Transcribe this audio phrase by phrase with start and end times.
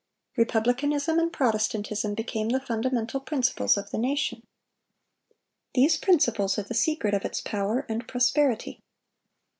[0.35, 4.41] Republicanism and Protestantism became the fundamental principles of the nation.
[5.75, 8.81] These principles are the secret of its power and prosperity.